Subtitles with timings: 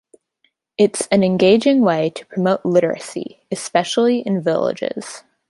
[0.79, 5.21] It's an engaging way to promote literacy, especially in villages.